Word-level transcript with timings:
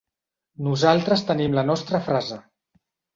Nosaltres 0.67 1.23
tenim 1.27 1.57
la 1.57 1.65
nostra 1.67 1.99
frase. 2.09 2.39